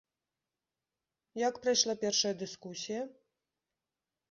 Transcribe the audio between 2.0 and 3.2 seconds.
першая дыскусія?